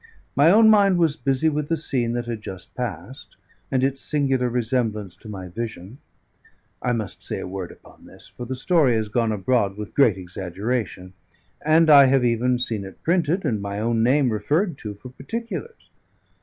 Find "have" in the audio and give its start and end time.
12.05-12.25